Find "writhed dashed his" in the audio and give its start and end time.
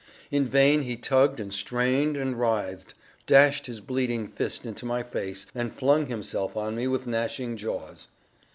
2.39-3.81